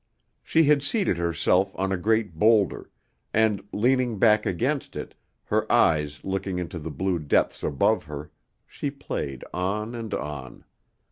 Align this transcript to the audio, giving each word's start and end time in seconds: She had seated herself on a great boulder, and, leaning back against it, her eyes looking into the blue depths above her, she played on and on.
She 0.41 0.63
had 0.63 0.81
seated 0.81 1.19
herself 1.19 1.75
on 1.77 1.91
a 1.91 1.95
great 1.99 2.39
boulder, 2.39 2.89
and, 3.35 3.61
leaning 3.71 4.17
back 4.17 4.47
against 4.47 4.95
it, 4.95 5.13
her 5.43 5.71
eyes 5.71 6.23
looking 6.23 6.57
into 6.57 6.79
the 6.79 6.89
blue 6.89 7.19
depths 7.19 7.61
above 7.61 8.05
her, 8.05 8.31
she 8.65 8.89
played 8.89 9.43
on 9.53 9.93
and 9.93 10.11
on. 10.15 10.65